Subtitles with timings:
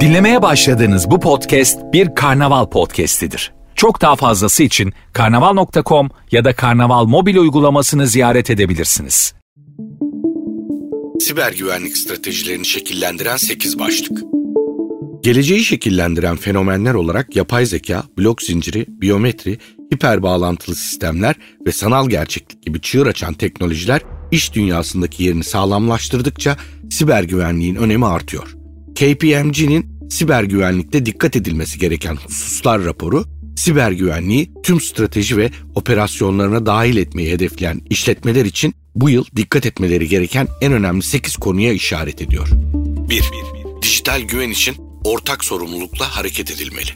[0.00, 3.52] Dinlemeye başladığınız bu podcast bir karnaval podcastidir.
[3.74, 9.34] Çok daha fazlası için karnaval.com ya da karnaval mobil uygulamasını ziyaret edebilirsiniz.
[11.20, 14.22] Siber güvenlik stratejilerini şekillendiren 8 başlık.
[15.22, 19.58] Geleceği şekillendiren fenomenler olarak yapay zeka, blok zinciri, biyometri,
[19.94, 21.34] hiper bağlantılı sistemler
[21.66, 24.00] ve sanal gerçeklik gibi çığır açan teknolojiler
[24.30, 26.56] iş dünyasındaki yerini sağlamlaştırdıkça
[26.90, 28.56] siber güvenliğin önemi artıyor.
[28.94, 33.24] KPMG'nin siber güvenlikte dikkat edilmesi gereken hususlar raporu,
[33.56, 40.08] siber güvenliği tüm strateji ve operasyonlarına dahil etmeyi hedefleyen işletmeler için bu yıl dikkat etmeleri
[40.08, 42.48] gereken en önemli 8 konuya işaret ediyor.
[43.10, 43.22] 1.
[43.82, 46.90] Dijital güven için ortak sorumlulukla hareket edilmeli.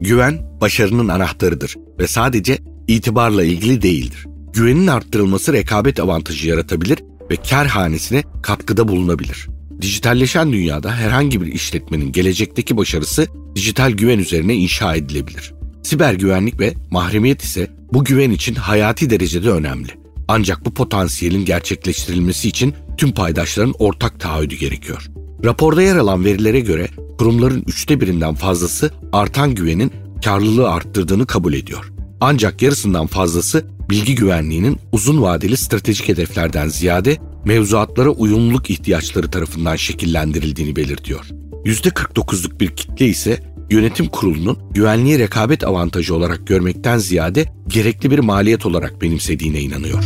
[0.00, 4.26] Güven başarının anahtarıdır ve sadece itibarla ilgili değildir.
[4.52, 6.98] Güvenin arttırılması rekabet avantajı yaratabilir
[7.30, 9.48] ve kar hanesine katkıda bulunabilir.
[9.80, 15.54] Dijitalleşen dünyada herhangi bir işletmenin gelecekteki başarısı dijital güven üzerine inşa edilebilir.
[15.82, 19.92] Siber güvenlik ve mahremiyet ise bu güven için hayati derecede önemli.
[20.28, 25.06] Ancak bu potansiyelin gerçekleştirilmesi için tüm paydaşların ortak taahhüdü gerekiyor.
[25.44, 26.88] Raporda yer alan verilere göre
[27.18, 29.92] kurumların üçte birinden fazlası artan güvenin
[30.24, 31.92] karlılığı arttırdığını kabul ediyor.
[32.24, 40.76] Ancak yarısından fazlası bilgi güvenliğinin uzun vadeli stratejik hedeflerden ziyade mevzuatlara uyumluluk ihtiyaçları tarafından şekillendirildiğini
[40.76, 41.26] belirtiyor.
[41.64, 48.66] %49'luk bir kitle ise yönetim kurulunun güvenliği rekabet avantajı olarak görmekten ziyade gerekli bir maliyet
[48.66, 50.04] olarak benimsediğine inanıyor.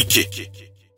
[0.00, 0.26] 2.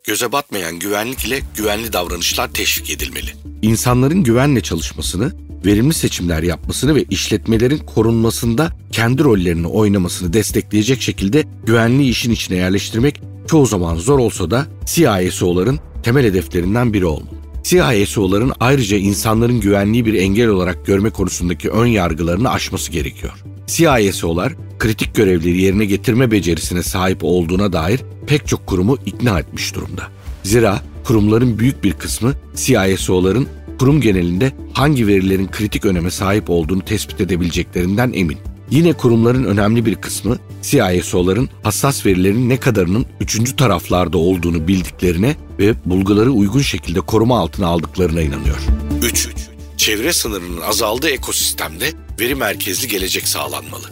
[0.03, 3.29] Göze batmayan güvenlik ile güvenli davranışlar teşvik edilmeli.
[3.61, 5.31] İnsanların güvenle çalışmasını,
[5.65, 13.21] verimli seçimler yapmasını ve işletmelerin korunmasında kendi rollerini oynamasını destekleyecek şekilde güvenliği işin içine yerleştirmek
[13.47, 17.35] çoğu zaman zor olsa da CISO'ların temel hedeflerinden biri olmalı.
[17.63, 23.33] CISO'ların ayrıca insanların güvenliği bir engel olarak görme konusundaki ön yargılarını aşması gerekiyor.
[23.67, 30.03] CISO'lar kritik görevleri yerine getirme becerisine sahip olduğuna dair pek çok kurumu ikna etmiş durumda.
[30.43, 33.47] Zira kurumların büyük bir kısmı CISO'ların
[33.81, 38.37] kurum genelinde hangi verilerin kritik öneme sahip olduğunu tespit edebileceklerinden emin.
[38.71, 45.73] Yine kurumların önemli bir kısmı CISO'ların hassas verilerin ne kadarının üçüncü taraflarda olduğunu bildiklerine ve
[45.85, 48.57] bulguları uygun şekilde koruma altına aldıklarına inanıyor.
[49.03, 49.29] 3.
[49.77, 51.85] Çevre sınırının azaldığı ekosistemde
[52.19, 53.85] veri merkezli gelecek sağlanmalı.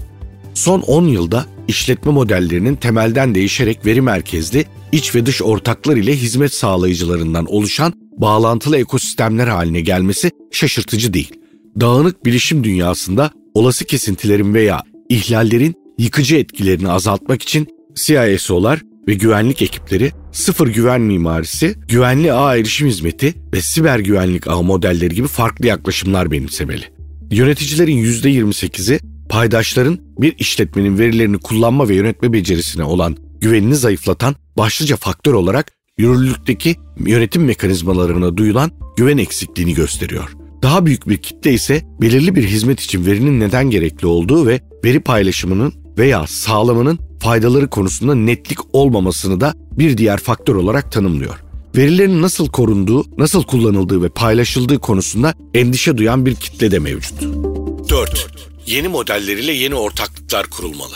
[0.54, 6.54] Son 10 yılda işletme modellerinin temelden değişerek veri merkezli, iç ve dış ortaklar ile hizmet
[6.54, 11.32] sağlayıcılarından oluşan bağlantılı ekosistemler haline gelmesi şaşırtıcı değil.
[11.80, 20.12] Dağınık bilişim dünyasında olası kesintilerin veya ihlallerin yıkıcı etkilerini azaltmak için CISO'lar ve güvenlik ekipleri
[20.32, 26.32] sıfır güven mimarisi, güvenli ağ erişim hizmeti ve siber güvenlik ağ modelleri gibi farklı yaklaşımlar
[26.32, 26.84] benimsemeli.
[27.32, 35.34] Yöneticilerin %28'i paydaşların bir işletmenin verilerini kullanma ve yönetme becerisine olan güvenini zayıflatan başlıca faktör
[35.34, 40.30] olarak yürürlükteki yönetim mekanizmalarına duyulan güven eksikliğini gösteriyor.
[40.62, 45.00] Daha büyük bir kitle ise belirli bir hizmet için verinin neden gerekli olduğu ve veri
[45.00, 51.36] paylaşımının veya sağlamanın faydaları konusunda netlik olmamasını da bir diğer faktör olarak tanımlıyor.
[51.76, 57.22] Verilerin nasıl korunduğu, nasıl kullanıldığı ve paylaşıldığı konusunda endişe duyan bir kitle de mevcut.
[57.90, 58.28] 4.
[58.66, 60.96] Yeni modelleriyle yeni ortaklıklar kurulmalı.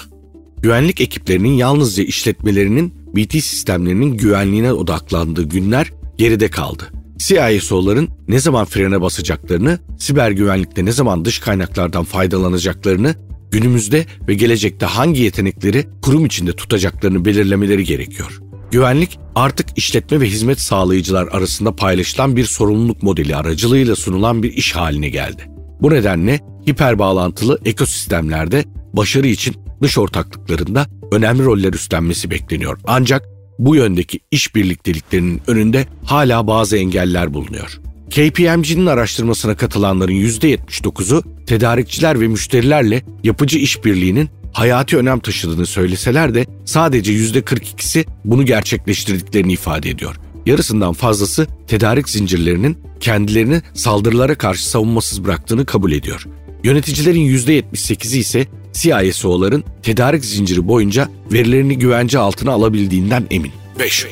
[0.61, 6.83] Güvenlik ekiplerinin yalnızca işletmelerinin BT sistemlerinin güvenliğine odaklandığı günler geride kaldı.
[7.17, 13.15] CISO'ların ne zaman frene basacaklarını, siber güvenlikte ne zaman dış kaynaklardan faydalanacaklarını,
[13.51, 18.39] günümüzde ve gelecekte hangi yetenekleri kurum içinde tutacaklarını belirlemeleri gerekiyor.
[18.71, 24.75] Güvenlik artık işletme ve hizmet sağlayıcılar arasında paylaşılan bir sorumluluk modeli aracılığıyla sunulan bir iş
[24.75, 25.43] haline geldi.
[25.81, 32.79] Bu nedenle hiper bağlantılı ekosistemlerde başarı için dış ortaklıklarında önemli roller üstlenmesi bekleniyor.
[32.83, 33.29] Ancak
[33.59, 37.79] bu yöndeki iş birlikteliklerinin önünde hala bazı engeller bulunuyor.
[38.09, 47.13] KPMG'nin araştırmasına katılanların %79'u tedarikçiler ve müşterilerle yapıcı işbirliğinin hayati önem taşıdığını söyleseler de sadece
[47.13, 50.15] %42'si bunu gerçekleştirdiklerini ifade ediyor.
[50.45, 56.25] Yarısından fazlası tedarik zincirlerinin kendilerini saldırılara karşı savunmasız bıraktığını kabul ediyor.
[56.63, 63.51] Yöneticilerin %78'i ise CISO'ların tedarik zinciri boyunca verilerini güvence altına alabildiğinden emin.
[63.79, 64.07] 5.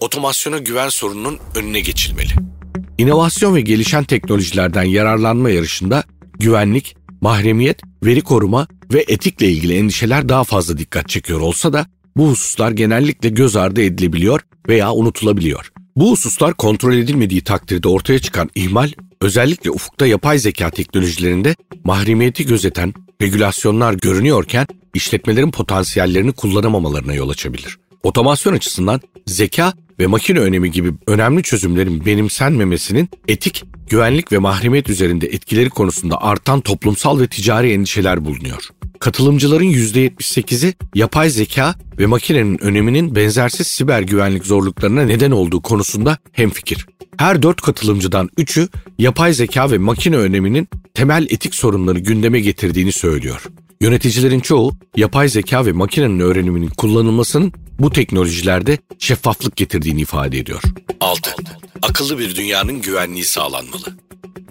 [0.00, 2.30] Otomasyona güven sorununun önüne geçilmeli.
[2.98, 6.04] İnovasyon ve gelişen teknolojilerden yararlanma yarışında
[6.38, 11.86] güvenlik, mahremiyet, veri koruma ve etikle ilgili endişeler daha fazla dikkat çekiyor olsa da
[12.16, 15.72] bu hususlar genellikle göz ardı edilebiliyor veya unutulabiliyor.
[15.96, 18.90] Bu hususlar kontrol edilmediği takdirde ortaya çıkan ihmal
[19.20, 21.54] Özellikle ufukta yapay zeka teknolojilerinde
[21.84, 27.78] mahremiyeti gözeten regülasyonlar görünüyorken işletmelerin potansiyellerini kullanamamalarına yol açabilir.
[28.02, 35.26] Otomasyon açısından zeka ve makine önemi gibi önemli çözümlerin benimsenmemesinin etik, güvenlik ve mahremiyet üzerinde
[35.26, 38.68] etkileri konusunda artan toplumsal ve ticari endişeler bulunuyor.
[39.00, 46.86] Katılımcıların %78'i yapay zeka ve makinenin öneminin benzersiz siber güvenlik zorluklarına neden olduğu konusunda hemfikir.
[47.16, 53.42] Her dört katılımcıdan üçü yapay zeka ve makine öneminin temel etik sorunları gündeme getirdiğini söylüyor.
[53.80, 60.62] Yöneticilerin çoğu yapay zeka ve makinenin öğreniminin kullanılmasının bu teknolojilerde şeffaflık getirdiğini ifade ediyor.
[61.00, 61.30] 6.
[61.82, 63.96] Akıllı bir dünyanın güvenliği sağlanmalı.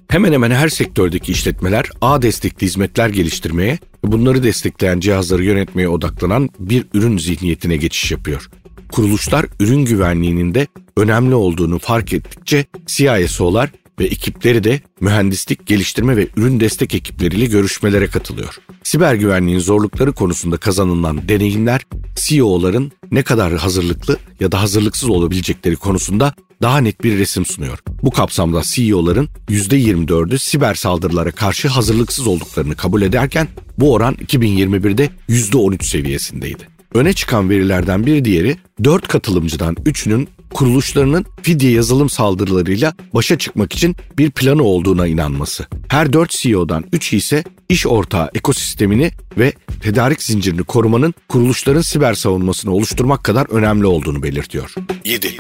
[0.08, 3.80] Hemen hemen her sektördeki işletmeler ağ destekli hizmetler geliştirmeye
[4.12, 8.50] bunları destekleyen cihazları yönetmeye odaklanan bir ürün zihniyetine geçiş yapıyor.
[8.92, 10.68] Kuruluşlar ürün güvenliğinin de
[10.98, 18.08] önemli olduğunu fark ettikçe CISO'lar ve ekipleri de mühendislik, geliştirme ve ürün destek ekipleriyle görüşmelere
[18.08, 18.58] katılıyor.
[18.84, 21.82] Siber güvenliğin zorlukları konusunda kazanılan deneyimler
[22.16, 27.80] CEO'ların ne kadar hazırlıklı ya da hazırlıksız olabilecekleri konusunda daha net bir resim sunuyor.
[28.04, 35.84] Bu kapsamda CEO'ların %24'ü siber saldırılara karşı hazırlıksız olduklarını kabul ederken bu oran 2021'de %13
[35.84, 36.75] seviyesindeydi.
[36.96, 43.96] Öne çıkan verilerden bir diğeri 4 katılımcıdan 3'ünün kuruluşlarının fidye yazılım saldırılarıyla başa çıkmak için
[44.18, 45.66] bir planı olduğuna inanması.
[45.88, 49.54] Her 4 CEO'dan 3'ü ise iş ortağı ekosistemini ve
[49.84, 54.76] tedarik zincirini korumanın kuruluşların siber savunmasını oluşturmak kadar önemli olduğunu belirtiyor.
[55.06, 55.38] 7.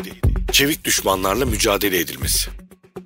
[0.51, 2.49] Çevik düşmanlarla mücadele edilmesi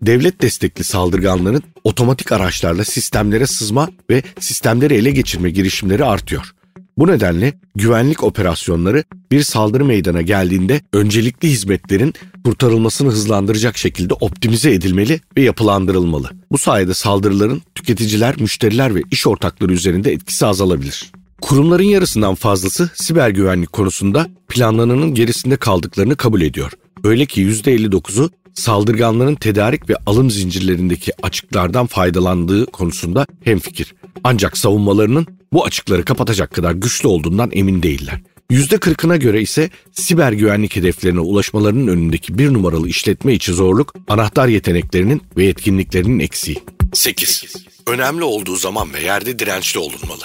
[0.01, 6.53] devlet destekli saldırganların otomatik araçlarla sistemlere sızma ve sistemleri ele geçirme girişimleri artıyor.
[6.99, 12.13] Bu nedenle güvenlik operasyonları bir saldırı meydana geldiğinde öncelikli hizmetlerin
[12.45, 16.29] kurtarılmasını hızlandıracak şekilde optimize edilmeli ve yapılandırılmalı.
[16.51, 21.11] Bu sayede saldırıların tüketiciler, müşteriler ve iş ortakları üzerinde etkisi azalabilir.
[21.41, 26.71] Kurumların yarısından fazlası siber güvenlik konusunda planlananın gerisinde kaldıklarını kabul ediyor.
[27.03, 33.95] Öyle ki %59'u saldırganların tedarik ve alım zincirlerindeki açıklardan faydalandığı konusunda hemfikir.
[34.23, 38.21] Ancak savunmalarının bu açıkları kapatacak kadar güçlü olduğundan emin değiller.
[38.51, 45.21] %40'ına göre ise siber güvenlik hedeflerine ulaşmalarının önündeki bir numaralı işletme içi zorluk, anahtar yeteneklerinin
[45.37, 46.57] ve yetkinliklerinin eksiği.
[46.93, 47.43] 8.
[47.87, 50.23] Önemli olduğu zaman ve yerde dirençli olunmalı.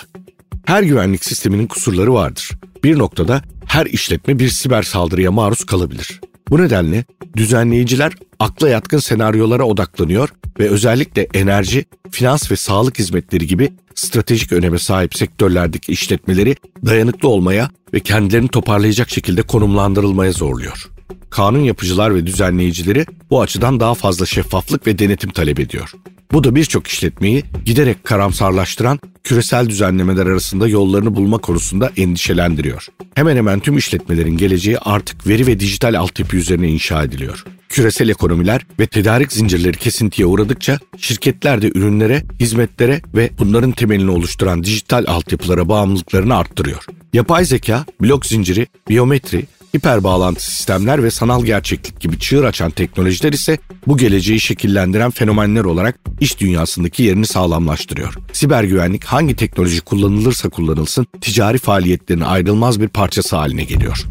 [0.65, 2.51] Her güvenlik sisteminin kusurları vardır.
[2.85, 6.21] Bir noktada her işletme bir siber saldırıya maruz kalabilir.
[6.51, 7.05] Bu nedenle
[7.37, 10.29] düzenleyiciler akla yatkın senaryolara odaklanıyor
[10.59, 16.57] ve özellikle enerji, finans ve sağlık hizmetleri gibi stratejik öneme sahip sektörlerdeki işletmeleri
[16.87, 20.91] dayanıklı olmaya ve kendilerini toparlayacak şekilde konumlandırılmaya zorluyor.
[21.31, 25.93] Kanun yapıcılar ve düzenleyicileri bu açıdan daha fazla şeffaflık ve denetim talep ediyor.
[26.33, 32.87] Bu da birçok işletmeyi giderek karamsarlaştıran küresel düzenlemeler arasında yollarını bulma konusunda endişelendiriyor.
[33.15, 37.45] Hemen hemen tüm işletmelerin geleceği artık veri ve dijital altyapı üzerine inşa ediliyor.
[37.69, 44.65] Küresel ekonomiler ve tedarik zincirleri kesintiye uğradıkça şirketler de ürünlere, hizmetlere ve bunların temelini oluşturan
[44.65, 46.85] dijital altyapılara bağımlılıklarını arttırıyor.
[47.13, 53.33] Yapay zeka, blok zinciri, biyometri, hiper bağlantı sistemler ve sanal gerçeklik gibi çığır açan teknolojiler
[53.33, 58.15] ise bu geleceği şekillendiren fenomenler olarak iş dünyasındaki yerini sağlamlaştırıyor.
[58.33, 64.07] Siber güvenlik hangi teknoloji kullanılırsa kullanılsın ticari faaliyetlerin ayrılmaz bir parçası haline geliyor.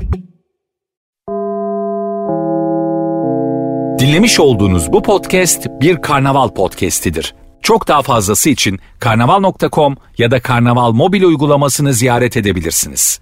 [4.00, 7.36] Dinlemiş olduğunuz bu podcast bir karnaval podcastidir.
[7.62, 13.20] Çok daha fazlası için karnaval.com ya da karnaval mobil uygulamasını ziyaret edebilirsiniz.